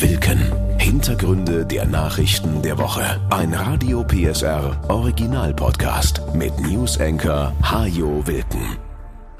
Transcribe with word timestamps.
Wilken. 0.00 0.78
Hintergründe 0.78 1.66
der 1.66 1.84
Nachrichten 1.84 2.62
der 2.62 2.78
Woche. 2.78 3.20
Ein 3.30 3.52
Radio 3.52 4.04
PSR 4.04 4.80
Original 4.88 5.52
Podcast 5.52 6.22
mit 6.34 6.56
News 6.60 7.00
Anchor 7.00 7.52
Hajo 7.62 8.24
Wilken. 8.24 8.78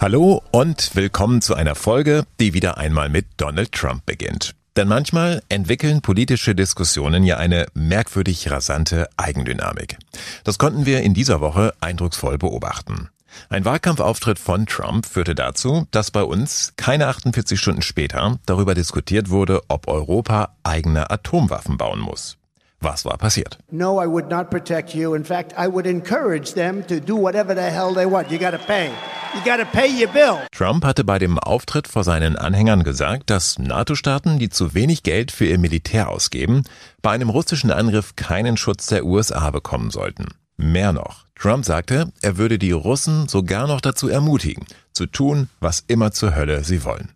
Hallo 0.01 0.43
und 0.51 0.97
willkommen 0.97 1.43
zu 1.43 1.55
einer 1.55 1.77
Folge, 1.77 2.25
die 2.41 2.55
wieder 2.55 2.77
einmal 2.77 3.09
mit 3.09 3.27
Donald 3.37 3.71
Trump 3.71 4.05
beginnt. 4.05 4.57
Denn 4.77 4.89
manchmal 4.89 5.43
entwickeln 5.49 6.01
politische 6.01 6.57
Diskussionen 6.57 7.23
ja 7.23 7.37
eine 7.37 7.67
merkwürdig 7.75 8.51
rasante 8.51 9.09
Eigendynamik. 9.17 9.97
Das 10.43 10.59
konnten 10.59 10.87
wir 10.87 11.03
in 11.03 11.15
dieser 11.15 11.41
Woche 11.41 11.73
eindrucksvoll 11.81 12.37
beobachten. 12.37 13.11
Ein 13.49 13.65
Wahlkampfauftritt 13.65 14.39
von 14.39 14.67
Trump 14.67 15.07
führte 15.07 15.35
dazu, 15.35 15.87
dass 15.91 16.11
bei 16.11 16.23
uns 16.23 16.75
keine 16.77 17.09
48 17.09 17.59
Stunden 17.59 17.83
später 17.83 18.39
darüber 18.47 18.75
diskutiert 18.75 19.31
wurde, 19.31 19.63
ob 19.69 19.89
Europa 19.89 20.57
eigene 20.63 21.11
Atomwaffen 21.11 21.77
bauen 21.77 22.01
muss. 22.01 22.39
Was 22.81 23.05
war 23.05 23.19
passiert? 23.19 23.59
No, 23.73 24.01
I 24.01 24.07
would 24.07 24.29
not 24.31 24.51
protect 24.51 24.95
you. 24.95 25.15
In 25.15 25.25
fact, 25.25 25.53
I 25.59 25.67
would 25.67 25.87
encourage 25.87 26.55
them 26.55 26.87
to 26.87 27.01
do 27.01 27.17
whatever 27.17 27.55
the 27.55 27.63
hell 27.63 27.93
they 27.93 28.07
want. 28.09 28.31
You 28.31 28.39
gotta 28.39 28.59
pay. 28.59 28.91
You 29.35 29.41
gotta 29.45 29.65
pay 29.65 29.89
your 29.89 30.11
bill. 30.13 30.39
Trump 30.53 30.85
hatte 30.85 31.03
bei 31.03 31.19
dem 31.19 31.39
Auftritt 31.39 31.89
vor 31.89 32.05
seinen 32.05 32.37
Anhängern 32.37 32.85
gesagt, 32.85 33.31
dass 33.31 33.59
NATO-Staaten, 33.59 34.39
die 34.39 34.49
zu 34.49 34.75
wenig 34.75 35.03
Geld 35.03 35.33
für 35.33 35.45
ihr 35.45 35.59
Militär 35.59 36.09
ausgeben, 36.09 36.63
bei 37.03 37.11
einem 37.11 37.31
russischen 37.31 37.73
Angriff 37.73 38.15
keinen 38.15 38.57
Schutz 38.57 38.87
der 38.87 39.05
USA 39.05 39.51
bekommen 39.51 39.91
sollten. 39.91 40.29
Mehr 40.57 40.93
noch, 40.93 41.27
Trump 41.39 41.65
sagte, 41.65 42.13
er 42.21 42.37
würde 42.37 42.59
die 42.59 42.73
Russen 42.73 43.29
sogar 43.29 43.69
noch 43.69 43.81
dazu 43.81 44.09
ermutigen, 44.09 44.67
zu 44.93 45.07
tun, 45.07 45.49
was 45.61 45.85
immer 45.87 46.11
zur 46.11 46.35
Hölle 46.35 46.65
sie 46.65 46.85
wollen. 46.85 47.13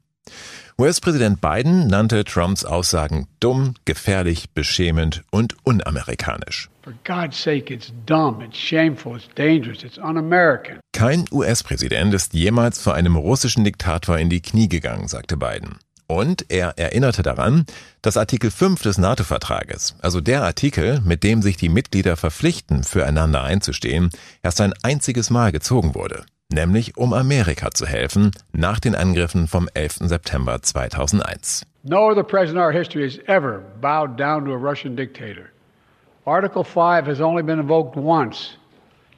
US-Präsident 0.78 1.40
Biden 1.40 1.88
nannte 1.88 2.24
Trumps 2.24 2.64
Aussagen 2.64 3.26
dumm, 3.40 3.74
gefährlich, 3.84 4.50
beschämend 4.50 5.22
und 5.30 5.54
unamerikanisch. 5.64 6.70
Kein 10.92 11.24
US-Präsident 11.30 12.14
ist 12.14 12.32
jemals 12.32 12.80
vor 12.80 12.94
einem 12.94 13.16
russischen 13.16 13.64
Diktator 13.64 14.18
in 14.18 14.30
die 14.30 14.40
Knie 14.40 14.68
gegangen, 14.68 15.08
sagte 15.08 15.36
Biden. 15.36 15.78
Und 16.12 16.44
er 16.50 16.78
erinnerte 16.78 17.22
daran, 17.22 17.64
dass 18.02 18.18
Artikel 18.18 18.50
5 18.50 18.82
des 18.82 18.98
NATO-Vertrages, 18.98 19.96
also 20.02 20.20
der 20.20 20.42
Artikel, 20.42 21.00
mit 21.06 21.24
dem 21.24 21.40
sich 21.40 21.56
die 21.56 21.70
Mitglieder 21.70 22.18
verpflichten, 22.18 22.84
füreinander 22.84 23.42
einzustehen, 23.42 24.10
erst 24.42 24.60
ein 24.60 24.74
einziges 24.82 25.30
Mal 25.30 25.52
gezogen 25.52 25.94
wurde, 25.94 26.26
nämlich 26.52 26.98
um 26.98 27.14
Amerika 27.14 27.70
zu 27.70 27.86
helfen 27.86 28.32
nach 28.52 28.78
den 28.78 28.94
Angriffen 28.94 29.48
vom 29.48 29.70
11. 29.72 30.00
September 30.00 30.60
2001. 30.60 31.64
No 31.84 32.10
other 32.10 32.22
president 32.22 32.58
in 32.58 32.62
our 32.62 32.72
history 32.72 33.04
has 33.08 33.18
ever 33.26 33.62
bowed 33.80 34.18
down 34.18 34.44
to 34.44 34.52
a 34.52 34.58
Russian 34.58 34.94
dictator. 34.94 35.48
Article 36.26 36.62
5 36.62 37.06
has 37.06 37.22
only 37.22 37.42
been 37.42 37.58
invoked 37.58 37.96
once, 37.96 38.58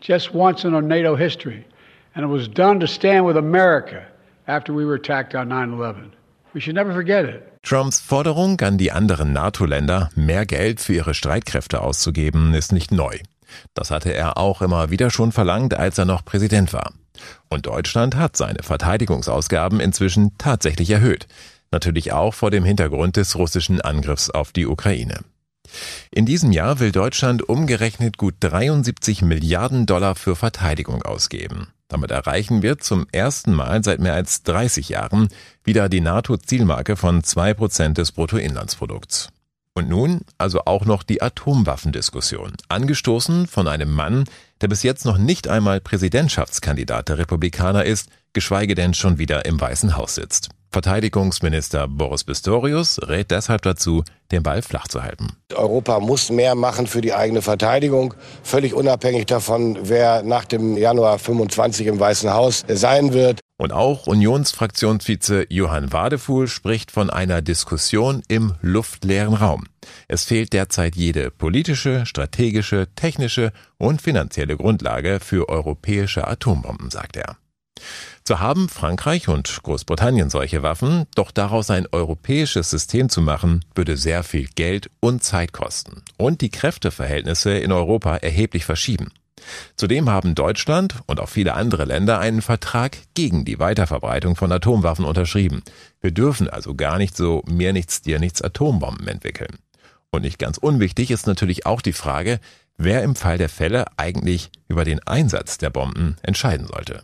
just 0.01 0.33
once 0.33 0.63
in 0.63 0.75
our 0.75 0.81
NATO 0.81 1.17
history, 1.17 1.67
and 2.15 2.25
it 2.25 2.29
was 2.29 2.47
done 2.47 2.79
to 2.79 2.87
stand 2.87 3.27
with 3.27 3.37
America 3.37 4.07
after 4.47 4.73
we 4.73 4.85
were 4.85 4.95
attacked 4.95 5.35
on 5.35 5.49
9 5.49 5.73
11. 5.73 6.13
We 6.55 6.61
should 6.61 6.77
never 6.77 6.93
forget 6.93 7.25
it. 7.25 7.43
Trumps 7.65 7.99
Forderung 7.99 8.61
an 8.61 8.79
die 8.79 8.93
anderen 8.93 9.33
NATO-Länder, 9.33 10.11
mehr 10.15 10.47
Geld 10.47 10.81
für 10.81 10.95
ihre 10.95 11.13
Streitkräfte 11.13 11.81
auszugeben, 11.81 12.55
ist 12.55 12.71
nicht 12.71 12.93
neu. 12.93 13.19
Das 13.75 13.91
hatte 13.91 14.15
er 14.15 14.39
auch 14.39 14.63
immer 14.63 14.91
wieder 14.91 15.11
schon 15.11 15.33
verlangt, 15.33 15.75
als 15.75 15.99
er 15.99 16.05
noch 16.05 16.25
Präsident 16.25 16.73
war. 16.73 16.93
Und 17.49 17.67
Deutschland 17.67 18.15
hat 18.15 18.37
seine 18.37 18.63
Verteidigungsausgaben 18.63 19.81
inzwischen 19.81 20.39
tatsächlich 20.39 20.91
erhöht. 20.91 21.27
Natürlich 21.73 22.13
auch 22.13 22.35
vor 22.35 22.53
dem 22.53 22.65
Hintergrund 22.65 23.17
des 23.17 23.37
russischen 23.37 23.81
Angriffs 23.81 24.31
auf 24.31 24.53
die 24.53 24.67
Ukraine. 24.67 25.21
In 26.13 26.25
diesem 26.25 26.53
Jahr 26.53 26.79
will 26.79 26.93
Deutschland 26.93 27.49
umgerechnet 27.49 28.17
gut 28.17 28.35
73 28.39 29.23
Milliarden 29.23 29.87
Dollar 29.87 30.15
für 30.15 30.37
Verteidigung 30.37 31.03
ausgeben. 31.03 31.74
Damit 31.89 32.11
erreichen 32.11 32.63
wir 32.63 32.79
zum 32.79 33.07
ersten 33.13 33.53
Mal 33.53 33.85
seit 33.85 34.01
mehr 34.01 34.15
als 34.15 34.43
30 34.43 34.89
Jahren 34.89 35.29
wieder 35.63 35.89
die 35.89 36.01
NATO-Zielmarke 36.01 36.97
von 36.97 37.23
zwei 37.23 37.55
Prozent 37.55 37.99
des 37.99 38.13
Bruttoinlandsprodukts. 38.13 39.29
Und 39.75 39.89
nun 39.89 40.21
also 40.39 40.63
auch 40.67 40.85
noch 40.85 41.03
die 41.03 41.21
Atomwaffendiskussion, 41.21 42.53
angestoßen 42.69 43.49
von 43.49 43.67
einem 43.67 43.91
Mann, 43.91 44.25
der 44.61 44.69
bis 44.69 44.85
jetzt 44.85 45.05
noch 45.05 45.19
nicht 45.19 45.49
einmal 45.49 45.81
Präsidentschaftskandidat 45.81 47.09
der 47.09 47.19
Republikaner 47.19 47.85
ist, 47.85 48.09
geschweige 48.33 48.77
denn 48.77 48.95
schon 48.95 49.19
wieder 49.19 49.45
im 49.45 49.61
Weißen 49.61 49.97
Haus 49.97 50.15
sitzt. 50.15 50.51
Verteidigungsminister 50.75 51.87
Boris 51.87 52.25
Pistorius 52.25 52.99
rät 53.07 53.31
deshalb 53.31 53.63
dazu, 53.63 54.03
den 54.33 54.43
Ball 54.43 54.61
flach 54.61 54.89
zu 54.89 55.05
halten. 55.05 55.29
Europa 55.55 56.01
muss 56.01 56.31
mehr 56.31 56.57
machen 56.57 56.89
für 56.89 57.01
die 57.01 57.15
eigene 57.15 57.43
Verteidigung, 57.43 58.15
völlig 58.43 58.75
unabhängig 58.75 59.27
davon, 59.27 59.79
wer 59.83 60.25
nach 60.25 60.45
dem 60.45 60.77
Januar 60.77 61.21
25 61.21 61.87
im 61.87 62.01
Weißen 62.01 62.35
Haus 62.35 62.65
sein 62.67 63.13
wird. 63.13 63.39
Und 63.57 63.71
auch 63.73 64.09
Unionsfraktionsvize 64.09 65.47
Johann 65.49 65.93
Wadefuhl 65.93 66.49
spricht 66.49 66.91
von 66.91 67.09
einer 67.09 67.41
Diskussion 67.41 68.23
im 68.27 68.55
luftleeren 68.61 69.35
Raum. 69.35 69.67
Es 70.09 70.25
fehlt 70.25 70.53
derzeit 70.53 70.97
jede 70.97 71.31
politische, 71.31 72.05
strategische, 72.05 72.89
technische 72.97 73.53
und 73.79 74.03
finanzielle 74.03 74.57
Grundlage 74.57 75.21
für 75.21 75.49
europäische 75.49 76.27
Atombomben, 76.27 76.91
sagt 76.91 77.17
er. 77.17 77.37
Zu 78.25 78.41
haben 78.41 78.69
Frankreich 78.69 79.29
und 79.29 79.63
Großbritannien 79.63 80.31
solche 80.31 80.63
Waffen, 80.63 81.05
doch 81.15 81.31
daraus 81.31 81.71
ein 81.71 81.87
europäisches 81.93 82.71
System 82.71 83.09
zu 83.09 83.21
machen, 83.21 83.65
würde 83.75 83.97
sehr 83.97 84.23
viel 84.23 84.49
Geld 84.55 84.91
und 85.01 85.23
Zeit 85.23 85.53
kosten 85.53 86.03
und 86.17 86.41
die 86.41 86.49
Kräfteverhältnisse 86.49 87.59
in 87.59 87.71
Europa 87.71 88.17
erheblich 88.17 88.65
verschieben. 88.65 89.13
Zudem 89.77 90.09
haben 90.09 90.35
Deutschland 90.35 90.97
und 91.07 91.21
auch 91.21 91.29
viele 91.29 91.55
andere 91.55 91.85
Länder 91.85 92.19
einen 92.19 92.41
Vertrag 92.41 92.97
gegen 93.15 93.45
die 93.45 93.59
Weiterverbreitung 93.59 94.37
von 94.37 94.51
Atomwaffen 94.51 95.05
unterschrieben. 95.05 95.63
Wir 96.01 96.13
dürfen 96.13 96.49
also 96.49 96.75
gar 96.75 96.97
nicht 96.97 97.17
so 97.17 97.43
mir 97.47 97.75
nichts, 97.75 98.01
dir 98.01 98.21
nichts 98.21 98.41
Atombomben 98.41 99.07
entwickeln. 99.07 99.59
Und 100.11 100.23
nicht 100.23 100.39
ganz 100.39 100.57
unwichtig 100.57 101.11
ist 101.11 101.27
natürlich 101.27 101.67
auch 101.67 101.83
die 101.83 101.93
Frage, 101.93 102.41
wer 102.79 103.03
im 103.03 103.17
Fall 103.17 103.37
der 103.37 103.49
Fälle 103.49 103.85
eigentlich 103.99 104.51
über 104.69 104.85
den 104.85 105.07
Einsatz 105.07 105.59
der 105.59 105.71
Bomben 105.71 106.17
entscheiden 106.23 106.67
sollte. 106.67 107.03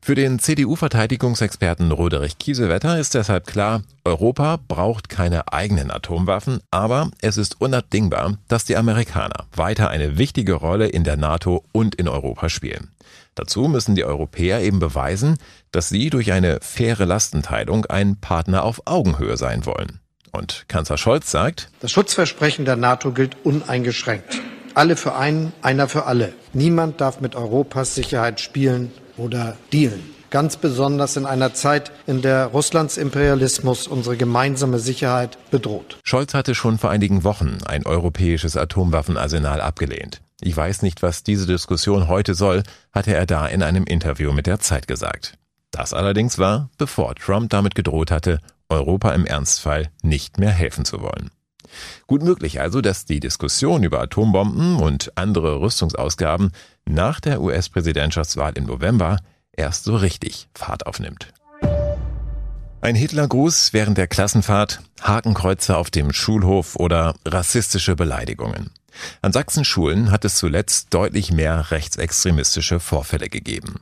Für 0.00 0.14
den 0.14 0.38
CDU-Verteidigungsexperten 0.38 1.92
Roderich 1.92 2.38
Kiesewetter 2.38 2.98
ist 2.98 3.14
deshalb 3.14 3.46
klar, 3.46 3.82
Europa 4.04 4.58
braucht 4.66 5.08
keine 5.10 5.52
eigenen 5.52 5.90
Atomwaffen, 5.90 6.60
aber 6.70 7.10
es 7.20 7.36
ist 7.36 7.60
unabdingbar, 7.60 8.38
dass 8.48 8.64
die 8.64 8.76
Amerikaner 8.76 9.44
weiter 9.54 9.90
eine 9.90 10.16
wichtige 10.16 10.54
Rolle 10.54 10.88
in 10.88 11.04
der 11.04 11.18
NATO 11.18 11.64
und 11.72 11.94
in 11.96 12.08
Europa 12.08 12.48
spielen. 12.48 12.90
Dazu 13.34 13.68
müssen 13.68 13.94
die 13.96 14.04
Europäer 14.04 14.62
eben 14.62 14.78
beweisen, 14.78 15.36
dass 15.72 15.90
sie 15.90 16.10
durch 16.10 16.32
eine 16.32 16.58
faire 16.62 17.04
Lastenteilung 17.04 17.84
ein 17.86 18.16
Partner 18.16 18.64
auf 18.64 18.82
Augenhöhe 18.86 19.36
sein 19.36 19.66
wollen. 19.66 20.00
Und 20.32 20.64
Kanzler 20.68 20.96
Scholz 20.96 21.30
sagt, 21.30 21.70
das 21.80 21.92
Schutzversprechen 21.92 22.64
der 22.64 22.76
NATO 22.76 23.12
gilt 23.12 23.36
uneingeschränkt. 23.44 24.40
Alle 24.74 24.96
für 24.96 25.16
einen, 25.16 25.52
einer 25.60 25.88
für 25.88 26.06
alle. 26.06 26.32
Niemand 26.52 27.00
darf 27.00 27.20
mit 27.20 27.34
Europas 27.34 27.94
Sicherheit 27.94 28.40
spielen 28.40 28.90
oder 29.18 29.56
dealen. 29.72 30.14
Ganz 30.30 30.58
besonders 30.58 31.16
in 31.16 31.24
einer 31.24 31.54
Zeit, 31.54 31.90
in 32.06 32.20
der 32.20 32.46
Russlands 32.46 32.98
Imperialismus 32.98 33.86
unsere 33.86 34.16
gemeinsame 34.16 34.78
Sicherheit 34.78 35.38
bedroht. 35.50 35.98
Scholz 36.04 36.34
hatte 36.34 36.54
schon 36.54 36.78
vor 36.78 36.90
einigen 36.90 37.24
Wochen 37.24 37.58
ein 37.64 37.86
europäisches 37.86 38.56
Atomwaffenarsenal 38.56 39.60
abgelehnt. 39.60 40.20
Ich 40.40 40.56
weiß 40.56 40.82
nicht, 40.82 41.02
was 41.02 41.24
diese 41.24 41.46
Diskussion 41.46 42.08
heute 42.08 42.34
soll, 42.34 42.62
hatte 42.92 43.14
er 43.14 43.26
da 43.26 43.46
in 43.46 43.62
einem 43.62 43.84
Interview 43.84 44.32
mit 44.32 44.46
der 44.46 44.60
Zeit 44.60 44.86
gesagt. 44.86 45.34
Das 45.70 45.94
allerdings 45.94 46.38
war, 46.38 46.70
bevor 46.78 47.14
Trump 47.14 47.50
damit 47.50 47.74
gedroht 47.74 48.10
hatte, 48.10 48.40
Europa 48.68 49.12
im 49.12 49.26
Ernstfall 49.26 49.88
nicht 50.02 50.38
mehr 50.38 50.50
helfen 50.50 50.84
zu 50.84 51.00
wollen. 51.00 51.30
Gut 52.06 52.22
möglich 52.22 52.60
also, 52.60 52.80
dass 52.80 53.04
die 53.04 53.20
Diskussion 53.20 53.84
über 53.84 54.00
Atombomben 54.00 54.76
und 54.76 55.12
andere 55.16 55.60
Rüstungsausgaben 55.60 56.52
nach 56.86 57.20
der 57.20 57.40
US-Präsidentschaftswahl 57.40 58.52
im 58.56 58.64
November 58.64 59.18
erst 59.52 59.84
so 59.84 59.96
richtig 59.96 60.48
Fahrt 60.54 60.86
aufnimmt. 60.86 61.32
Ein 62.80 62.94
Hitlergruß 62.94 63.72
während 63.72 63.98
der 63.98 64.06
Klassenfahrt, 64.06 64.80
Hakenkreuze 65.02 65.76
auf 65.76 65.90
dem 65.90 66.12
Schulhof 66.12 66.76
oder 66.76 67.14
rassistische 67.26 67.96
Beleidigungen. 67.96 68.70
An 69.20 69.32
Sachsen 69.32 69.64
Schulen 69.64 70.10
hat 70.10 70.24
es 70.24 70.36
zuletzt 70.36 70.94
deutlich 70.94 71.32
mehr 71.32 71.70
rechtsextremistische 71.70 72.80
Vorfälle 72.80 73.28
gegeben. 73.28 73.80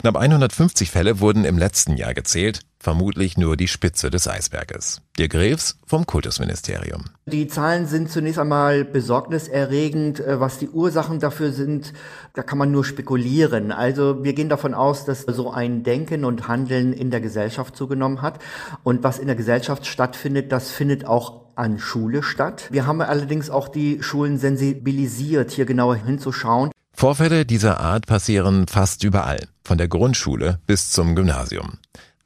Knapp 0.00 0.16
150 0.16 0.90
Fälle 0.90 1.20
wurden 1.20 1.44
im 1.44 1.58
letzten 1.58 1.94
Jahr 1.94 2.14
gezählt, 2.14 2.60
vermutlich 2.78 3.36
nur 3.36 3.58
die 3.58 3.68
Spitze 3.68 4.08
des 4.08 4.26
Eisberges. 4.26 5.02
Dirk 5.18 5.32
Greves 5.32 5.76
vom 5.86 6.06
Kultusministerium. 6.06 7.04
Die 7.26 7.48
Zahlen 7.48 7.86
sind 7.86 8.10
zunächst 8.10 8.38
einmal 8.38 8.86
besorgniserregend. 8.86 10.20
Äh, 10.20 10.40
was 10.40 10.56
die 10.56 10.70
Ursachen 10.70 11.20
dafür 11.20 11.52
sind, 11.52 11.92
da 12.32 12.42
kann 12.42 12.56
man 12.56 12.70
nur 12.72 12.86
spekulieren. 12.86 13.72
Also 13.72 14.24
wir 14.24 14.32
gehen 14.32 14.48
davon 14.48 14.72
aus, 14.72 15.04
dass 15.04 15.20
so 15.20 15.50
ein 15.50 15.82
Denken 15.82 16.24
und 16.24 16.48
Handeln 16.48 16.94
in 16.94 17.10
der 17.10 17.20
Gesellschaft 17.20 17.76
zugenommen 17.76 18.22
hat. 18.22 18.38
Und 18.82 19.02
was 19.02 19.18
in 19.18 19.26
der 19.26 19.36
Gesellschaft 19.36 19.86
stattfindet, 19.86 20.50
das 20.50 20.70
findet 20.70 21.04
auch 21.04 21.42
an 21.56 21.78
Schule 21.78 22.22
statt. 22.22 22.68
Wir 22.70 22.86
haben 22.86 23.02
allerdings 23.02 23.50
auch 23.50 23.68
die 23.68 24.02
Schulen 24.02 24.38
sensibilisiert, 24.38 25.50
hier 25.50 25.66
genauer 25.66 25.96
hinzuschauen. 25.96 26.70
Vorfälle 26.92 27.46
dieser 27.46 27.80
Art 27.80 28.06
passieren 28.06 28.66
fast 28.66 29.04
überall, 29.04 29.48
von 29.64 29.78
der 29.78 29.88
Grundschule 29.88 30.60
bis 30.66 30.90
zum 30.90 31.14
Gymnasium. 31.14 31.78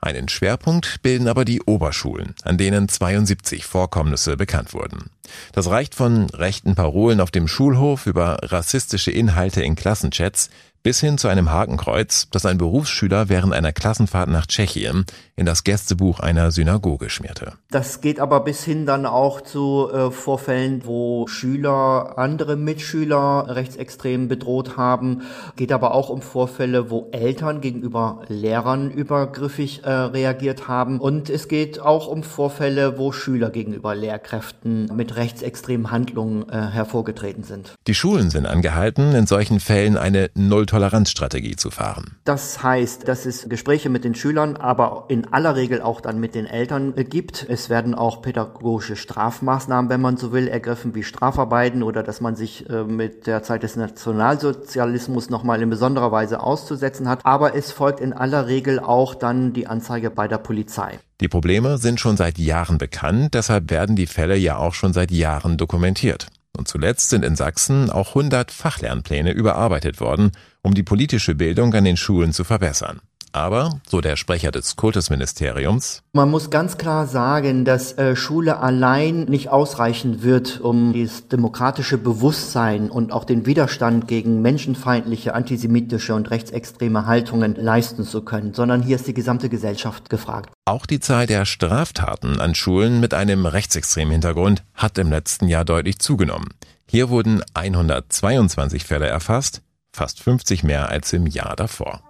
Einen 0.05 0.29
Schwerpunkt 0.29 1.01
bilden 1.01 1.29
aber 1.29 1.47
die 1.47 1.63
Oberschulen, 1.63 2.35
an 2.43 2.59
denen 2.59 2.91
72 2.91 3.65
Vorkommnisse 3.65 4.37
bekannt 4.37 4.75
wurden. 4.75 5.09
Das 5.53 5.71
reicht 5.71 5.95
von 5.95 6.29
rechten 6.29 6.75
Parolen 6.75 7.23
auf 7.23 7.31
dem 7.31 7.49
Schulhof 7.49 8.07
über 8.07 8.39
rassistische 8.43 9.11
Inhalte 9.11 9.63
in 9.63 9.77
Klassenchats 9.77 10.51
bis 10.85 11.01
hin 11.01 11.17
zu 11.17 11.29
einem 11.29 11.51
Hakenkreuz, 11.51 12.29
das 12.31 12.45
ein 12.45 12.59
Berufsschüler 12.59 13.31
während 13.31 13.55
einer 13.55 13.73
Klassenfahrt 13.73 14.29
nach 14.29 14.47
Tschechien 14.47 15.07
in 15.35 15.47
das 15.47 15.65
Gästebuch 15.65 16.21
einer 16.21 16.51
Synagoge 16.51 17.09
schmierte. 17.09 17.55
Das 17.71 18.03
geht 18.03 18.21
aber 18.21 18.41
bis 18.41 18.63
hin 18.63 18.85
dann 18.85 19.07
auch 19.07 19.41
zu 19.41 19.91
äh, 19.91 20.11
Vorfällen, 20.11 20.83
wo 20.85 21.27
Schüler 21.27 22.19
andere 22.19 22.57
Mitschüler 22.57 23.47
rechtsextrem 23.49 24.29
bedroht 24.29 24.77
haben. 24.77 25.23
Geht 25.57 25.73
aber 25.73 25.95
auch 25.95 26.11
um 26.11 26.21
Vorfälle, 26.21 26.91
wo 26.91 27.09
Eltern 27.13 27.63
gegenüber 27.63 28.21
Lehrern 28.29 28.91
übergriffig 28.91 29.85
äh, 29.85 29.91
reagiert 29.91 30.69
haben. 30.69 31.01
Und 31.01 31.31
es 31.31 31.49
geht 31.49 31.81
auch 31.81 32.07
um 32.07 32.23
Vorfälle, 32.23 32.99
wo 32.99 33.11
Schüler 33.11 33.49
gegenüber 33.49 33.95
Lehrkräften 33.95 34.95
mit 34.95 35.17
rechtsextremen 35.17 35.91
Handlungen 35.91 36.47
äh, 36.51 36.61
hervorgetreten 36.61 37.43
sind. 37.43 37.73
Die 37.87 37.95
Schulen 37.95 38.29
sind 38.29 38.45
angehalten, 38.45 39.15
in 39.15 39.27
solchen 39.27 39.61
Fällen 39.61 39.97
eine 39.97 40.31
Null 40.35 40.67
Toleranzstrategie 40.75 41.55
zu 41.55 41.71
fahren. 41.71 42.17
Das 42.25 42.65
heißt, 42.65 43.07
dass 43.07 43.27
es 43.27 43.49
Gespräche 43.49 43.91
mit 43.91 44.03
den 44.03 44.17
Schülern, 44.17 44.57
aber 44.57 45.05
in 45.07 45.33
aller 45.33 45.55
Regel 45.55 45.81
auch 45.81 46.01
dann 46.01 46.19
mit 46.19 46.35
den 46.35 46.47
Eltern 46.47 46.95
gibt. 46.97 47.47
Es 47.49 47.71
werden 47.71 47.95
auch 47.95 48.23
pädagogische 48.23 48.97
Strafmaßnahmen, 48.97 49.89
wenn 49.89 50.01
man 50.01 50.17
so 50.17 50.33
will, 50.33 50.49
ergriffen, 50.49 50.97
wie 50.97 51.05
Strafarbeiten 51.05 51.85
oder 51.85 52.03
dass 52.03 52.21
man 52.21 52.35
sich 52.35 52.69
äh, 52.69 52.83
mit 52.83 53.29
der 53.29 53.45
Zeit 53.45 53.63
des 53.63 53.77
Nationalsozialismus 53.77 55.31
nochmal 55.31 55.63
in 55.63 55.71
besonderer 55.71 56.11
Weise 56.11 56.41
auszusetzen 56.41 57.09
hat. 57.09 57.21
Aber 57.23 57.55
es 57.55 57.71
folgt 57.71 58.01
in 58.01 58.13
aller 58.13 58.49
Regel 58.49 58.81
auch 58.81 59.15
dann 59.15 59.53
die 59.53 59.69
Anzeige 59.69 60.11
bei 60.11 60.27
der 60.27 60.39
Polizei. 60.39 60.99
Die 61.21 61.29
Probleme 61.29 61.79
sind 61.79 62.01
schon 62.01 62.17
seit 62.17 62.37
Jahren 62.39 62.79
bekannt, 62.79 63.35
deshalb 63.35 63.71
werden 63.71 63.95
die 63.95 64.09
Fälle 64.09 64.35
ja 64.35 64.57
auch 64.57 64.75
schon 64.75 64.93
seit 64.93 65.13
Jahren 65.13 65.57
dokumentiert. 65.57 66.27
Und 66.57 66.69
zuletzt 66.69 67.11
sind 67.11 67.25
in 67.25 67.37
Sachsen 67.37 67.91
auch 67.91 68.11
100 68.11 68.51
Fachlernpläne 68.51 69.33
überarbeitet 69.33 70.01
worden, 70.01 70.33
um 70.63 70.75
die 70.75 70.83
politische 70.83 71.35
Bildung 71.35 71.75
an 71.75 71.85
den 71.85 71.97
Schulen 71.97 72.33
zu 72.33 72.45
verbessern. 72.45 73.01
Aber, 73.35 73.81
so 73.89 74.01
der 74.01 74.15
Sprecher 74.15 74.53
des 74.53 74.77
Kultusministeriums, 74.77 76.03
man 76.13 76.31
muss 76.31 76.51
ganz 76.51 76.79
klar 76.79 77.09
sagen, 77.09 77.65
dass 77.65 77.99
äh, 77.99 78.15
Schule 78.15 78.61
allein 78.61 79.25
nicht 79.25 79.49
ausreichen 79.49 80.23
wird, 80.23 80.61
um 80.61 80.93
das 80.93 81.27
demokratische 81.27 81.99
Bewusstsein 81.99 82.91
und 82.91 83.11
auch 83.11 83.25
den 83.25 83.45
Widerstand 83.45 84.07
gegen 84.07 84.41
menschenfeindliche, 84.41 85.35
antisemitische 85.35 86.15
und 86.15 86.31
rechtsextreme 86.31 87.07
Haltungen 87.07 87.57
leisten 87.57 88.05
zu 88.05 88.23
können, 88.23 88.55
sondern 88.55 88.83
hier 88.83 88.95
ist 88.95 89.09
die 89.09 89.15
gesamte 89.15 89.49
Gesellschaft 89.49 90.11
gefragt. 90.11 90.51
Auch 90.65 90.87
die 90.87 91.01
Zahl 91.01 91.27
der 91.27 91.45
Straftaten 91.45 92.39
an 92.41 92.55
Schulen 92.55 93.01
mit 93.01 93.15
einem 93.15 93.47
rechtsextremen 93.47 94.13
Hintergrund 94.13 94.63
hat 94.75 94.97
im 94.97 95.11
letzten 95.11 95.49
Jahr 95.49 95.65
deutlich 95.65 95.99
zugenommen. 95.99 96.51
Hier 96.89 97.09
wurden 97.09 97.43
122 97.55 98.85
Fälle 98.85 99.09
erfasst, 99.09 99.63
fast 99.93 100.23
50 100.23 100.63
mehr 100.63 100.89
als 100.89 101.13
im 101.13 101.27
Jahr 101.27 101.57
davor. 101.57 102.01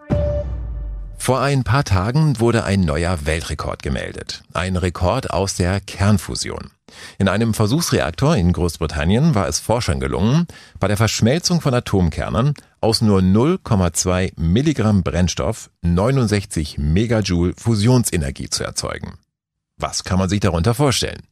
Vor 1.25 1.41
ein 1.41 1.65
paar 1.65 1.85
Tagen 1.85 2.39
wurde 2.39 2.65
ein 2.65 2.83
neuer 2.83 3.25
Weltrekord 3.25 3.83
gemeldet. 3.83 4.43
Ein 4.53 4.77
Rekord 4.77 5.31
aus 5.31 5.55
der 5.55 5.81
Kernfusion. 5.81 6.71
In 7.17 7.29
einem 7.29 7.55
Versuchsreaktor 7.55 8.37
in 8.37 8.53
Großbritannien 8.53 9.35
war 9.35 9.49
es 9.49 9.59
Forschern 9.59 10.01
gelungen, 10.01 10.47
bei 10.79 10.87
der 10.87 10.99
Verschmelzung 10.99 11.63
von 11.63 11.73
Atomkernen 11.73 12.53
aus 12.83 13.01
nur 13.01 13.21
0,2 13.21 14.33
Milligramm 14.37 15.03
Brennstoff 15.03 15.71
69 15.81 16.77
Megajoule 16.77 17.55
Fusionsenergie 17.57 18.51
zu 18.51 18.63
erzeugen. 18.63 19.15
Was 19.79 20.05
kann 20.05 20.19
man 20.19 20.29
sich 20.29 20.41
darunter 20.41 20.75
vorstellen? 20.75 21.23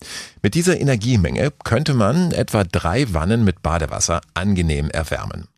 Mit 0.41 0.55
dieser 0.55 0.81
Energiemenge 0.81 1.53
könnte 1.65 1.93
man 1.93 2.33
etwa 2.33 2.65
drei 2.65 3.13
Wannen 3.13 3.45
mit 3.45 3.61
Badewasser 3.61 4.23
angenehm 4.33 4.89
erwärmen. 4.89 5.49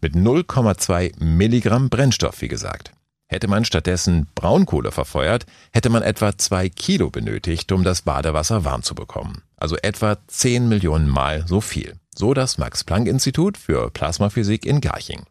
Mit 0.00 0.14
0,2 0.14 1.22
Milligramm 1.22 1.90
Brennstoff, 1.90 2.40
wie 2.40 2.48
gesagt. 2.48 2.92
Hätte 3.32 3.48
man 3.48 3.64
stattdessen 3.64 4.26
Braunkohle 4.34 4.92
verfeuert, 4.92 5.46
hätte 5.72 5.88
man 5.88 6.02
etwa 6.02 6.36
zwei 6.36 6.68
Kilo 6.68 7.08
benötigt, 7.08 7.72
um 7.72 7.82
das 7.82 8.02
Badewasser 8.02 8.66
warm 8.66 8.82
zu 8.82 8.94
bekommen. 8.94 9.40
Also 9.56 9.78
etwa 9.78 10.18
10 10.26 10.68
Millionen 10.68 11.08
Mal 11.08 11.46
so 11.48 11.62
viel. 11.62 11.94
So 12.14 12.34
das 12.34 12.58
Max-Planck-Institut 12.58 13.56
für 13.56 13.88
Plasmaphysik 13.90 14.66
in 14.66 14.82
Garching. 14.82 15.22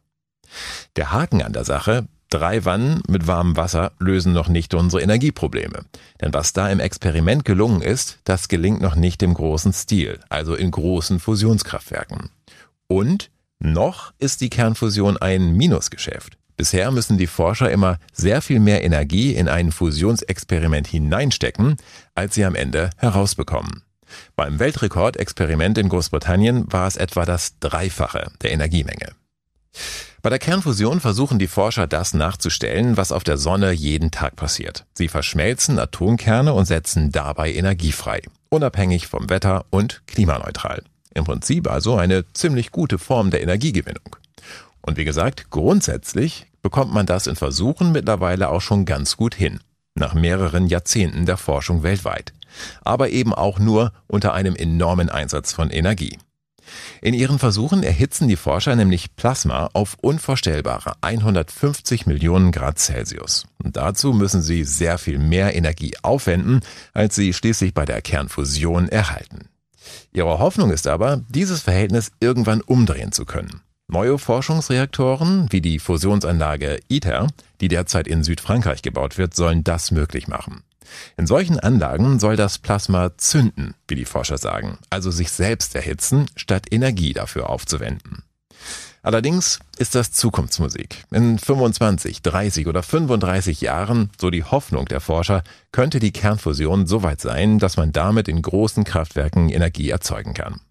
Der 0.96 1.12
Haken 1.12 1.44
an 1.44 1.54
der 1.54 1.64
Sache, 1.64 2.08
drei 2.32 2.66
Wannen 2.66 3.04
mit 3.08 3.28
warmem 3.28 3.56
Wasser 3.56 3.92
lösen 4.00 4.34
noch 4.34 4.48
nicht 4.48 4.74
unsere 4.74 5.04
Energieprobleme. 5.04 5.86
Denn 6.22 6.34
was 6.34 6.54
da 6.54 6.70
im 6.70 6.80
Experiment 6.80 7.46
gelungen 7.46 7.84
ist, 7.84 8.18
das 8.24 8.48
gelingt 8.48 8.82
noch 8.82 8.96
nicht 8.96 9.22
im 9.22 9.36
großen 9.36 9.74
Stil, 9.74 10.20
also 10.28 10.56
in 10.56 10.72
großen 10.72 11.20
Fusionskraftwerken. 11.20 12.32
Und 12.88 13.30
noch 13.60 14.12
ist 14.18 14.42
die 14.42 14.50
Kernfusion 14.50 15.18
ein 15.18 15.54
Minusgeschäft. 15.54 16.41
Bisher 16.62 16.92
müssen 16.92 17.18
die 17.18 17.26
Forscher 17.26 17.72
immer 17.72 17.98
sehr 18.14 18.40
viel 18.40 18.60
mehr 18.60 18.84
Energie 18.84 19.34
in 19.34 19.48
ein 19.48 19.72
Fusionsexperiment 19.72 20.86
hineinstecken, 20.86 21.78
als 22.14 22.36
sie 22.36 22.46
am 22.46 22.54
Ende 22.54 22.92
herausbekommen. 22.98 23.82
Beim 24.36 24.60
Weltrekordexperiment 24.60 25.80
in 25.80 25.90
Großbritannien 25.90 26.72
war 26.72 26.86
es 26.86 26.98
etwa 26.98 27.26
das 27.26 27.58
Dreifache 27.60 28.32
der 28.44 28.52
Energiemenge. 28.52 29.14
Bei 30.22 30.30
der 30.30 30.38
Kernfusion 30.38 31.00
versuchen 31.00 31.40
die 31.40 31.48
Forscher 31.48 31.88
das 31.88 32.14
nachzustellen, 32.14 32.96
was 32.96 33.12
auf 33.12 33.24
der 33.24 33.40
Sonne 33.40 33.72
jeden 33.72 34.12
Tag 34.12 34.36
passiert. 34.36 34.86
Sie 34.94 35.08
verschmelzen 35.08 35.80
Atomkerne 35.80 36.54
und 36.54 36.66
setzen 36.66 37.12
dabei 37.12 37.52
Energie 37.56 37.92
frei, 37.92 38.22
unabhängig 38.50 39.08
vom 39.08 39.32
Wetter 39.32 39.66
und 39.72 40.04
klimaneutral. 40.06 40.84
Im 41.16 41.24
Prinzip 41.24 41.68
also 41.68 41.96
eine 41.96 42.32
ziemlich 42.34 42.70
gute 42.70 43.00
Form 43.00 43.32
der 43.32 43.42
Energiegewinnung. 43.42 44.16
Und 44.84 44.98
wie 44.98 45.06
gesagt, 45.06 45.50
grundsätzlich 45.50 46.51
bekommt 46.62 46.94
man 46.94 47.06
das 47.06 47.28
in 47.28 47.36
Versuchen 47.36 47.92
mittlerweile 47.92 48.50
auch 48.50 48.62
schon 48.62 48.86
ganz 48.86 49.18
gut 49.18 49.36
hin, 49.36 49.60
nach 49.96 50.14
mehreren 50.14 50.68
Jahrzehnten 50.68 51.26
der 51.26 51.38
Forschung 51.38 51.84
weltweit, 51.84 52.34
aber 52.84 53.10
eben 53.10 53.34
auch 53.34 53.60
nur 53.60 53.94
unter 54.08 54.34
einem 54.34 54.56
enormen 54.56 55.10
Einsatz 55.10 55.54
von 55.54 55.70
Energie. 55.70 56.18
In 57.02 57.14
ihren 57.14 57.40
Versuchen 57.40 57.84
erhitzen 57.84 58.28
die 58.28 58.36
Forscher 58.36 58.76
nämlich 58.76 59.16
Plasma 59.16 59.70
auf 59.74 59.98
unvorstellbare 60.02 60.94
150 61.02 62.06
Millionen 62.06 62.52
Grad 62.52 62.80
Celsius. 62.80 63.46
Und 63.64 63.78
dazu 63.78 64.14
müssen 64.14 64.42
sie 64.42 64.64
sehr 64.64 64.98
viel 64.98 65.18
mehr 65.18 65.56
Energie 65.56 65.94
aufwenden, 66.02 66.62
als 66.94 67.16
sie 67.16 67.34
schließlich 67.34 67.74
bei 67.74 67.86
der 67.86 68.02
Kernfusion 68.02 68.88
erhalten. 68.88 69.50
Ihre 70.14 70.40
Hoffnung 70.40 70.72
ist 70.72 70.88
aber, 70.88 71.22
dieses 71.30 71.62
Verhältnis 71.62 72.12
irgendwann 72.20 72.62
umdrehen 72.62 73.12
zu 73.12 73.26
können. 73.26 73.62
Neue 73.94 74.18
Forschungsreaktoren 74.18 75.48
wie 75.50 75.60
die 75.60 75.78
Fusionsanlage 75.78 76.80
ITER, 76.88 77.28
die 77.60 77.68
derzeit 77.68 78.08
in 78.08 78.24
Südfrankreich 78.24 78.84
gebaut 78.84 79.18
wird, 79.18 79.36
sollen 79.36 79.66
das 79.66 79.92
möglich 79.92 80.30
machen. 80.30 80.64
In 81.18 81.28
solchen 81.28 81.60
Anlagen 81.60 82.18
soll 82.18 82.38
das 82.38 82.58
Plasma 82.58 83.18
zünden, 83.18 83.74
wie 83.90 83.96
die 83.96 84.06
Forscher 84.06 84.38
sagen, 84.38 84.78
also 84.90 85.12
sich 85.12 85.30
selbst 85.30 85.76
erhitzen, 85.76 86.28
statt 86.38 86.68
Energie 86.72 87.12
dafür 87.12 87.50
aufzuwenden. 87.50 88.24
Allerdings 89.04 89.60
ist 89.78 89.94
das 89.94 90.14
Zukunftsmusik. 90.14 91.04
In 91.12 91.38
25, 91.38 92.22
30 92.22 92.68
oder 92.68 92.84
35 92.84 93.60
Jahren, 93.60 94.10
so 94.18 94.30
die 94.30 94.46
Hoffnung 94.46 94.86
der 94.86 95.02
Forscher, 95.02 95.44
könnte 95.74 96.00
die 96.00 96.14
Kernfusion 96.14 96.88
so 96.88 97.04
weit 97.04 97.20
sein, 97.20 97.60
dass 97.60 97.76
man 97.76 97.92
damit 97.92 98.30
in 98.30 98.42
großen 98.42 98.86
Kraftwerken 98.86 99.50
Energie 99.50 99.90
erzeugen 99.90 100.34
kann. 100.34 100.62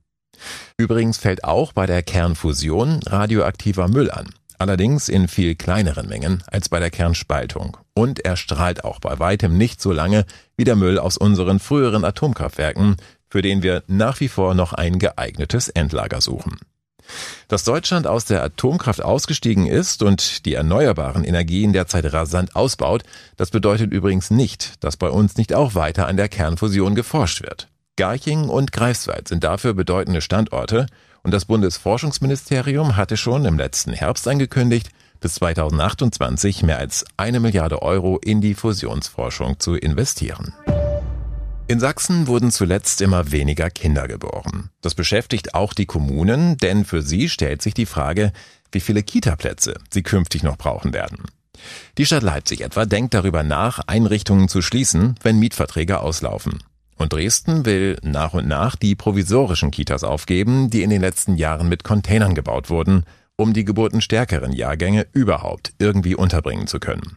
Übrigens 0.76 1.18
fällt 1.18 1.44
auch 1.44 1.72
bei 1.72 1.86
der 1.86 2.02
Kernfusion 2.02 3.00
radioaktiver 3.04 3.88
Müll 3.88 4.10
an. 4.10 4.30
Allerdings 4.58 5.08
in 5.08 5.26
viel 5.26 5.54
kleineren 5.54 6.06
Mengen 6.06 6.44
als 6.46 6.68
bei 6.68 6.80
der 6.80 6.90
Kernspaltung. 6.90 7.78
Und 7.94 8.24
er 8.26 8.36
strahlt 8.36 8.84
auch 8.84 8.98
bei 8.98 9.18
weitem 9.18 9.56
nicht 9.56 9.80
so 9.80 9.90
lange 9.90 10.26
wie 10.58 10.64
der 10.64 10.76
Müll 10.76 10.98
aus 10.98 11.16
unseren 11.16 11.60
früheren 11.60 12.04
Atomkraftwerken, 12.04 12.96
für 13.30 13.40
den 13.40 13.62
wir 13.62 13.82
nach 13.86 14.20
wie 14.20 14.28
vor 14.28 14.54
noch 14.54 14.74
ein 14.74 14.98
geeignetes 14.98 15.70
Endlager 15.70 16.20
suchen. 16.20 16.58
Dass 17.48 17.64
Deutschland 17.64 18.06
aus 18.06 18.26
der 18.26 18.42
Atomkraft 18.42 19.02
ausgestiegen 19.02 19.66
ist 19.66 20.02
und 20.02 20.44
die 20.44 20.52
erneuerbaren 20.52 21.24
Energien 21.24 21.72
derzeit 21.72 22.12
rasant 22.12 22.54
ausbaut, 22.54 23.02
das 23.38 23.50
bedeutet 23.50 23.92
übrigens 23.92 24.30
nicht, 24.30 24.84
dass 24.84 24.98
bei 24.98 25.08
uns 25.08 25.38
nicht 25.38 25.54
auch 25.54 25.74
weiter 25.74 26.06
an 26.06 26.18
der 26.18 26.28
Kernfusion 26.28 26.94
geforscht 26.94 27.40
wird. 27.42 27.69
Garching 28.00 28.48
und 28.48 28.72
Greifswald 28.72 29.28
sind 29.28 29.44
dafür 29.44 29.74
bedeutende 29.74 30.22
Standorte 30.22 30.86
und 31.22 31.34
das 31.34 31.44
Bundesforschungsministerium 31.44 32.96
hatte 32.96 33.18
schon 33.18 33.44
im 33.44 33.58
letzten 33.58 33.92
Herbst 33.92 34.26
angekündigt, 34.26 34.88
bis 35.20 35.34
2028 35.34 36.62
mehr 36.62 36.78
als 36.78 37.04
eine 37.18 37.40
Milliarde 37.40 37.82
Euro 37.82 38.16
in 38.16 38.40
die 38.40 38.54
Fusionsforschung 38.54 39.60
zu 39.60 39.74
investieren. 39.74 40.54
In 41.66 41.78
Sachsen 41.78 42.26
wurden 42.26 42.50
zuletzt 42.50 43.02
immer 43.02 43.32
weniger 43.32 43.68
Kinder 43.68 44.08
geboren. 44.08 44.70
Das 44.80 44.94
beschäftigt 44.94 45.54
auch 45.54 45.74
die 45.74 45.84
Kommunen, 45.84 46.56
denn 46.56 46.86
für 46.86 47.02
sie 47.02 47.28
stellt 47.28 47.60
sich 47.60 47.74
die 47.74 47.84
Frage, 47.84 48.32
wie 48.72 48.80
viele 48.80 49.02
Kitaplätze 49.02 49.74
sie 49.92 50.02
künftig 50.02 50.42
noch 50.42 50.56
brauchen 50.56 50.94
werden. 50.94 51.24
Die 51.98 52.06
Stadt 52.06 52.22
Leipzig 52.22 52.62
etwa 52.62 52.86
denkt 52.86 53.12
darüber 53.12 53.42
nach, 53.42 53.80
Einrichtungen 53.86 54.48
zu 54.48 54.62
schließen, 54.62 55.16
wenn 55.22 55.38
Mietverträge 55.38 56.00
auslaufen. 56.00 56.60
Und 57.00 57.14
Dresden 57.14 57.64
will 57.64 57.96
nach 58.02 58.34
und 58.34 58.46
nach 58.46 58.76
die 58.76 58.94
provisorischen 58.94 59.70
Kitas 59.70 60.04
aufgeben, 60.04 60.68
die 60.68 60.82
in 60.82 60.90
den 60.90 61.00
letzten 61.00 61.34
Jahren 61.34 61.66
mit 61.66 61.82
Containern 61.82 62.34
gebaut 62.34 62.68
wurden, 62.68 63.04
um 63.36 63.54
die 63.54 63.64
geburtenstärkeren 63.64 64.52
Jahrgänge 64.52 65.06
überhaupt 65.14 65.72
irgendwie 65.78 66.14
unterbringen 66.14 66.66
zu 66.66 66.78
können. 66.78 67.16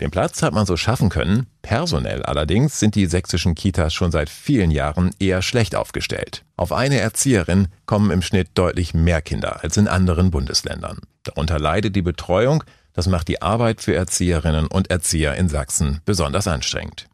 Den 0.00 0.10
Platz 0.10 0.42
hat 0.42 0.52
man 0.52 0.66
so 0.66 0.76
schaffen 0.76 1.10
können, 1.10 1.46
personell 1.62 2.24
allerdings 2.24 2.80
sind 2.80 2.96
die 2.96 3.06
sächsischen 3.06 3.54
Kitas 3.54 3.94
schon 3.94 4.10
seit 4.10 4.28
vielen 4.28 4.72
Jahren 4.72 5.12
eher 5.20 5.42
schlecht 5.42 5.76
aufgestellt. 5.76 6.44
Auf 6.56 6.72
eine 6.72 6.98
Erzieherin 6.98 7.68
kommen 7.86 8.10
im 8.10 8.20
Schnitt 8.20 8.48
deutlich 8.54 8.94
mehr 8.94 9.22
Kinder 9.22 9.62
als 9.62 9.76
in 9.76 9.86
anderen 9.86 10.32
Bundesländern. 10.32 10.98
Darunter 11.22 11.60
leidet 11.60 11.94
die 11.94 12.02
Betreuung, 12.02 12.64
das 12.94 13.06
macht 13.06 13.28
die 13.28 13.42
Arbeit 13.42 13.80
für 13.80 13.94
Erzieherinnen 13.94 14.66
und 14.66 14.90
Erzieher 14.90 15.36
in 15.36 15.48
Sachsen 15.48 16.00
besonders 16.04 16.48
anstrengend. 16.48 17.06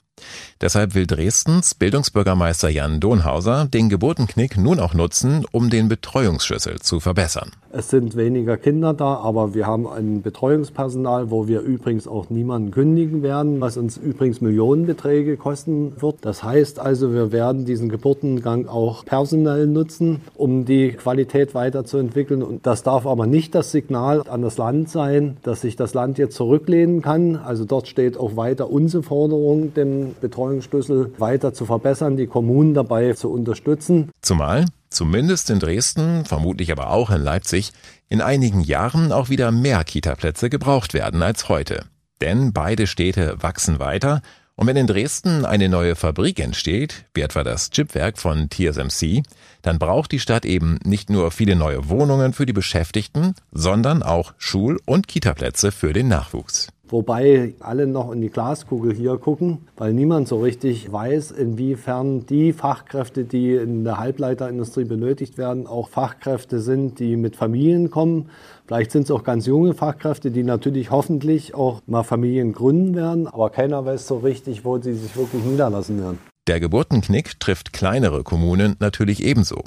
Deshalb 0.63 0.95
will 0.95 1.07
Dresdens 1.07 1.75
Bildungsbürgermeister 1.75 2.69
Jan 2.69 3.01
Donhauser 3.01 3.65
den 3.65 3.89
Geburtenknick 3.89 4.59
nun 4.59 4.79
auch 4.79 4.93
nutzen, 4.93 5.47
um 5.53 5.71
den 5.71 5.89
Betreuungsschlüssel 5.89 6.81
zu 6.81 7.01
verbessern. 7.01 7.53
Es 7.73 7.89
sind 7.89 8.17
weniger 8.17 8.57
Kinder 8.57 8.93
da, 8.93 9.15
aber 9.15 9.55
wir 9.55 9.67
haben 9.67 9.87
ein 9.87 10.23
Betreuungspersonal, 10.23 11.31
wo 11.31 11.47
wir 11.47 11.61
übrigens 11.61 12.09
auch 12.09 12.29
niemanden 12.29 12.73
kündigen 12.73 13.23
werden, 13.23 13.61
was 13.61 13.77
uns 13.77 13.97
übrigens 13.97 14.41
Millionenbeträge 14.41 15.37
kosten 15.37 15.93
wird. 16.01 16.17
Das 16.23 16.43
heißt 16.43 16.81
also, 16.81 17.15
wir 17.15 17.33
werden 17.33 17.65
diesen 17.65 17.89
Geburtengang 17.89 18.67
auch 18.67 19.05
personell 19.05 19.67
nutzen, 19.69 20.21
um 20.35 20.65
die 20.65 20.91
Qualität 20.91 21.55
weiterzuentwickeln. 21.55 22.43
Und 22.43 22.67
das 22.67 22.83
darf 22.83 23.07
aber 23.07 23.27
nicht 23.27 23.55
das 23.55 23.71
Signal 23.71 24.25
an 24.29 24.43
das 24.43 24.59
Land 24.59 24.91
sein, 24.91 25.37
dass 25.43 25.61
sich 25.61 25.77
das 25.77 25.95
Land 25.95 26.19
jetzt 26.19 26.35
zurücklehnen 26.37 27.01
kann. 27.01 27.37
Also 27.37 27.65
dort 27.65 27.87
steht 27.87 28.19
auch 28.19 28.37
weiter 28.37 28.69
unsere 28.69 29.05
Forderung, 29.05 29.73
den 29.75 30.17
Betreuungsschlüssel 30.51 31.13
weiter 31.19 31.55
zu 31.55 31.65
verbessern, 31.65 32.17
die 32.17 32.27
Kommunen 32.27 32.75
dabei 32.75 33.13
zu 33.13 33.31
unterstützen. 33.31 34.11
Zumal 34.21 34.67
zumindest 34.91 35.51
in 35.51 35.61
Dresden, 35.61 36.25
vermutlich 36.25 36.73
aber 36.73 36.91
auch 36.91 37.11
in 37.11 37.23
Leipzig, 37.23 37.73
in 38.09 38.21
einigen 38.21 38.61
Jahren 38.61 39.13
auch 39.13 39.29
wieder 39.29 39.53
mehr 39.53 39.85
Kitaplätze 39.85 40.51
gebraucht 40.51 40.95
werden 40.95 41.23
als 41.23 41.49
heute. 41.49 41.85
Denn 42.21 42.53
beide 42.53 42.87
Städte 42.87 43.37
wachsen 43.41 43.79
weiter 43.79 44.21
und 44.57 44.67
wenn 44.67 44.77
in 44.77 44.87
Dresden 44.87 45.47
eine 45.47 45.71
neue 45.71 45.97
Fabrik 45.97 46.39
entsteht, 46.39 47.07
wie 47.15 47.23
etwa 47.23 47.45
das 47.45 47.71
Chipwerk 47.71 48.19
von 48.19 48.51
TSMC, 48.51 49.23
dann 49.63 49.79
braucht 49.79 50.13
die 50.13 50.19
Stadt 50.19 50.45
eben 50.45 50.79
nicht 50.85 51.09
nur 51.09 51.31
viele 51.31 51.57
neue 51.57 51.89
Wohnungen 51.89 52.35
für 52.35 52.45
die 52.45 52.53
Beschäftigten, 52.53 53.35
sondern 53.53 54.03
auch 54.03 54.35
Schul- 54.37 54.81
und 54.85 55.09
Kitaplätze 55.09 55.73
für 55.73 55.95
den 55.95 56.09
Nachwuchs. 56.09 56.69
Wobei 56.91 57.55
alle 57.61 57.87
noch 57.87 58.11
in 58.11 58.21
die 58.21 58.31
Glaskugel 58.31 58.93
hier 58.93 59.17
gucken, 59.17 59.59
weil 59.77 59.93
niemand 59.93 60.27
so 60.27 60.41
richtig 60.41 60.91
weiß, 60.91 61.31
inwiefern 61.31 62.27
die 62.27 62.53
Fachkräfte, 62.53 63.25
die 63.25 63.55
in 63.55 63.85
der 63.85 63.99
Halbleiterindustrie 63.99 64.85
benötigt 64.85 65.39
werden, 65.39 65.69
auch 65.69 65.89
Fachkräfte 65.89 66.59
sind, 66.59 66.99
die 66.99 67.17
mit 67.17 67.37
Familien 67.37 67.91
kommen. 67.91 68.31
Vielleicht 68.67 68.91
sind 68.91 69.03
es 69.03 69.11
auch 69.13 69.23
ganz 69.23 69.47
junge 69.47 69.75
Fachkräfte, 69.75 70.33
die 70.33 70.43
natürlich 70.43 70.91
hoffentlich 70.91 71.55
auch 71.55 71.81
mal 71.87 72.03
Familien 72.03 72.53
gründen 72.53 72.97
werden, 72.97 73.29
aber 73.29 73.51
keiner 73.51 73.85
weiß 73.85 74.09
so 74.09 74.19
richtig, 74.19 74.65
wo 74.65 74.79
sie 74.79 74.95
sich 74.95 75.17
wirklich 75.17 75.45
niederlassen 75.45 76.01
werden. 76.01 76.30
Der 76.47 76.61
Geburtenknick 76.61 77.39
trifft 77.39 77.73
kleinere 77.73 78.25
Kommunen 78.25 78.77
natürlich 78.79 79.23
ebenso. 79.23 79.65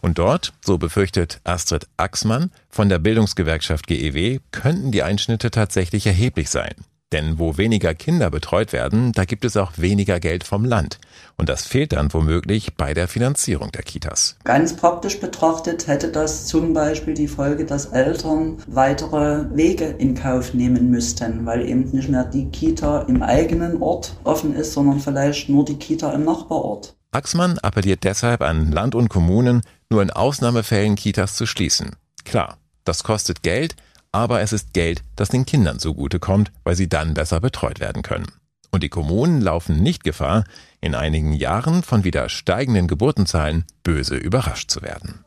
Und 0.00 0.18
dort, 0.18 0.52
so 0.64 0.78
befürchtet 0.78 1.40
Astrid 1.44 1.88
Axmann 1.96 2.50
von 2.68 2.88
der 2.88 2.98
Bildungsgewerkschaft 2.98 3.86
GEW, 3.86 4.38
könnten 4.50 4.92
die 4.92 5.02
Einschnitte 5.02 5.50
tatsächlich 5.50 6.06
erheblich 6.06 6.50
sein. 6.50 6.74
Denn 7.12 7.38
wo 7.38 7.58
weniger 7.58 7.94
Kinder 7.94 8.30
betreut 8.30 8.72
werden, 8.72 9.12
da 9.12 9.24
gibt 9.26 9.44
es 9.44 9.56
auch 9.58 9.72
weniger 9.76 10.18
Geld 10.18 10.44
vom 10.44 10.64
Land. 10.64 10.98
Und 11.36 11.50
das 11.50 11.66
fehlt 11.66 11.92
dann 11.92 12.12
womöglich 12.12 12.74
bei 12.74 12.94
der 12.94 13.06
Finanzierung 13.06 13.70
der 13.70 13.82
Kitas. 13.82 14.36
Ganz 14.44 14.74
praktisch 14.74 15.20
betrachtet 15.20 15.86
hätte 15.86 16.08
das 16.08 16.46
zum 16.46 16.72
Beispiel 16.72 17.12
die 17.12 17.28
Folge, 17.28 17.66
dass 17.66 17.86
Eltern 17.86 18.56
weitere 18.66 19.44
Wege 19.54 19.84
in 19.84 20.14
Kauf 20.14 20.54
nehmen 20.54 20.90
müssten, 20.90 21.44
weil 21.44 21.68
eben 21.68 21.90
nicht 21.90 22.08
mehr 22.08 22.24
die 22.24 22.46
Kita 22.46 23.02
im 23.02 23.22
eigenen 23.22 23.82
Ort 23.82 24.16
offen 24.24 24.54
ist, 24.54 24.72
sondern 24.72 25.00
vielleicht 25.00 25.50
nur 25.50 25.64
die 25.64 25.76
Kita 25.76 26.12
im 26.12 26.24
Nachbarort. 26.24 26.96
Axmann 27.10 27.58
appelliert 27.58 28.04
deshalb 28.04 28.40
an 28.40 28.72
Land 28.72 28.94
und 28.94 29.10
Kommunen, 29.10 29.60
nur 29.90 30.00
in 30.00 30.10
Ausnahmefällen 30.10 30.96
Kitas 30.96 31.36
zu 31.36 31.44
schließen. 31.44 31.96
Klar, 32.24 32.56
das 32.84 33.04
kostet 33.04 33.42
Geld, 33.42 33.76
aber 34.12 34.40
es 34.40 34.52
ist 34.52 34.72
Geld, 34.72 35.02
das 35.16 35.30
den 35.30 35.46
Kindern 35.46 35.78
zugutekommt, 35.78 36.52
weil 36.64 36.76
sie 36.76 36.88
dann 36.88 37.14
besser 37.14 37.40
betreut 37.40 37.80
werden 37.80 38.02
können. 38.02 38.26
Und 38.70 38.82
die 38.82 38.88
Kommunen 38.88 39.40
laufen 39.40 39.82
nicht 39.82 40.04
Gefahr, 40.04 40.44
in 40.80 40.94
einigen 40.94 41.32
Jahren 41.32 41.82
von 41.82 42.04
wieder 42.04 42.28
steigenden 42.28 42.86
Geburtenzahlen 42.86 43.64
böse 43.82 44.16
überrascht 44.16 44.70
zu 44.70 44.82
werden. 44.82 45.24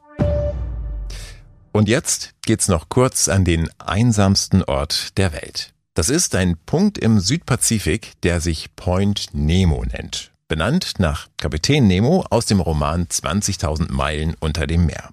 Und 1.72 1.89
jetzt 1.89 2.34
geht's 2.46 2.70
noch 2.70 2.88
kurz 2.88 3.27
an 3.27 3.44
den 3.44 3.70
einsamsten 3.80 4.63
Ort 4.63 5.18
der 5.18 5.34
Welt. 5.34 5.74
Das 5.94 6.10
ist 6.10 6.36
ein 6.36 6.58
Punkt 6.65 6.98
im 6.98 7.20
Südpazifik, 7.20 8.13
der 8.24 8.39
sich 8.39 8.75
Point 8.75 9.27
Nemo 9.34 9.84
nennt 9.84 10.32
benannt 10.48 10.94
nach 11.00 11.27
Kapitän 11.38 11.88
Nemo 11.88 12.25
aus 12.30 12.46
dem 12.46 12.60
Roman 12.60 13.06
20.000 13.06 13.92
Meilen 13.92 14.36
unter 14.39 14.68
dem 14.68 14.86
Meer. 14.86 15.10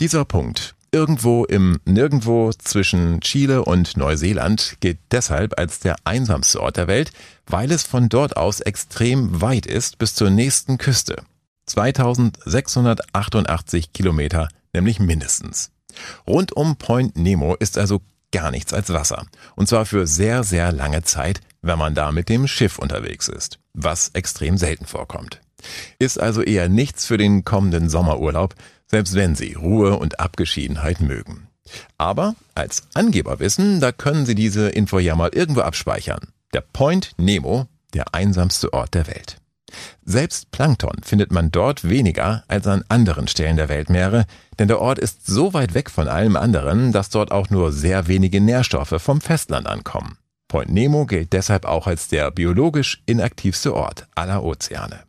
Dieser 0.00 0.24
Punkt, 0.24 0.74
irgendwo 0.94 1.44
im 1.44 1.78
Nirgendwo 1.84 2.52
zwischen 2.52 3.20
Chile 3.20 3.64
und 3.64 3.96
Neuseeland, 3.96 4.76
gilt 4.78 4.98
deshalb 5.10 5.58
als 5.58 5.80
der 5.80 5.96
einsamste 6.04 6.62
Ort 6.62 6.76
der 6.76 6.86
Welt, 6.86 7.10
weil 7.46 7.72
es 7.72 7.82
von 7.82 8.08
dort 8.08 8.36
aus 8.36 8.60
extrem 8.60 9.40
weit 9.40 9.66
ist 9.66 9.98
bis 9.98 10.14
zur 10.14 10.30
nächsten 10.30 10.78
Küste. 10.78 11.24
2688 11.66 13.92
Kilometer, 13.92 14.48
nämlich 14.72 15.00
mindestens. 15.00 15.72
Rund 16.28 16.52
um 16.52 16.76
Point 16.76 17.16
Nemo 17.16 17.56
ist 17.56 17.76
also 17.76 18.00
gar 18.30 18.52
nichts 18.52 18.72
als 18.72 18.92
Wasser. 18.92 19.26
Und 19.56 19.68
zwar 19.68 19.86
für 19.86 20.06
sehr, 20.06 20.44
sehr 20.44 20.70
lange 20.70 21.02
Zeit, 21.02 21.40
wenn 21.60 21.78
man 21.78 21.96
da 21.96 22.12
mit 22.12 22.28
dem 22.28 22.46
Schiff 22.46 22.78
unterwegs 22.78 23.26
ist, 23.26 23.58
was 23.72 24.10
extrem 24.12 24.58
selten 24.58 24.86
vorkommt. 24.86 25.40
Ist 25.98 26.20
also 26.20 26.42
eher 26.42 26.68
nichts 26.68 27.06
für 27.06 27.16
den 27.16 27.44
kommenden 27.44 27.88
Sommerurlaub, 27.88 28.54
selbst 28.94 29.16
wenn 29.16 29.34
Sie 29.34 29.54
Ruhe 29.54 29.98
und 29.98 30.20
Abgeschiedenheit 30.20 31.00
mögen. 31.00 31.48
Aber 31.98 32.36
als 32.54 32.84
Angeberwissen, 32.94 33.80
da 33.80 33.90
können 33.90 34.24
Sie 34.24 34.36
diese 34.36 34.68
Info 34.68 35.00
ja 35.00 35.16
mal 35.16 35.30
irgendwo 35.32 35.62
abspeichern. 35.62 36.28
Der 36.52 36.60
Point 36.60 37.10
Nemo, 37.16 37.66
der 37.92 38.14
einsamste 38.14 38.72
Ort 38.72 38.94
der 38.94 39.08
Welt. 39.08 39.38
Selbst 40.04 40.52
Plankton 40.52 41.02
findet 41.02 41.32
man 41.32 41.50
dort 41.50 41.88
weniger 41.88 42.44
als 42.46 42.68
an 42.68 42.84
anderen 42.88 43.26
Stellen 43.26 43.56
der 43.56 43.68
Weltmeere, 43.68 44.26
denn 44.60 44.68
der 44.68 44.80
Ort 44.80 45.00
ist 45.00 45.26
so 45.26 45.52
weit 45.54 45.74
weg 45.74 45.90
von 45.90 46.06
allem 46.06 46.36
anderen, 46.36 46.92
dass 46.92 47.10
dort 47.10 47.32
auch 47.32 47.50
nur 47.50 47.72
sehr 47.72 48.06
wenige 48.06 48.40
Nährstoffe 48.40 49.02
vom 49.02 49.20
Festland 49.20 49.66
ankommen. 49.66 50.18
Point 50.46 50.70
Nemo 50.70 51.04
gilt 51.06 51.32
deshalb 51.32 51.64
auch 51.64 51.88
als 51.88 52.06
der 52.06 52.30
biologisch 52.30 53.02
inaktivste 53.06 53.74
Ort 53.74 54.06
aller 54.14 54.44
Ozeane. 54.44 55.00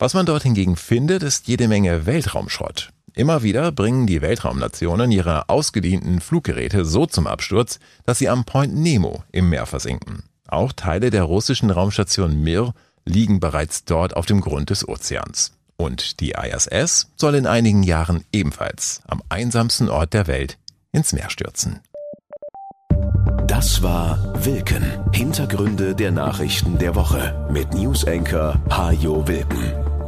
Was 0.00 0.14
man 0.14 0.26
dort 0.26 0.44
hingegen 0.44 0.76
findet, 0.76 1.24
ist 1.24 1.48
jede 1.48 1.66
Menge 1.66 2.06
Weltraumschrott. 2.06 2.90
Immer 3.14 3.42
wieder 3.42 3.72
bringen 3.72 4.06
die 4.06 4.22
Weltraumnationen 4.22 5.10
ihre 5.10 5.48
ausgedienten 5.48 6.20
Fluggeräte 6.20 6.84
so 6.84 7.04
zum 7.04 7.26
Absturz, 7.26 7.80
dass 8.06 8.18
sie 8.18 8.28
am 8.28 8.44
Point 8.44 8.76
Nemo 8.76 9.24
im 9.32 9.48
Meer 9.48 9.66
versinken. 9.66 10.22
Auch 10.46 10.72
Teile 10.72 11.10
der 11.10 11.24
russischen 11.24 11.70
Raumstation 11.70 12.40
Mir 12.40 12.74
liegen 13.04 13.40
bereits 13.40 13.84
dort 13.86 14.14
auf 14.14 14.26
dem 14.26 14.40
Grund 14.40 14.70
des 14.70 14.88
Ozeans. 14.88 15.52
Und 15.76 16.20
die 16.20 16.30
ISS 16.32 17.08
soll 17.16 17.34
in 17.34 17.46
einigen 17.46 17.82
Jahren 17.82 18.22
ebenfalls 18.32 19.02
am 19.08 19.20
einsamsten 19.28 19.88
Ort 19.88 20.14
der 20.14 20.28
Welt 20.28 20.58
ins 20.92 21.12
Meer 21.12 21.28
stürzen. 21.28 21.80
Das 23.48 23.82
war 23.82 24.32
Wilken. 24.44 24.84
Hintergründe 25.12 25.96
der 25.96 26.12
Nachrichten 26.12 26.78
der 26.78 26.94
Woche 26.94 27.48
mit 27.50 27.74
Newsenker 27.74 28.60
Hajo 28.70 29.26
Wilken. 29.26 29.87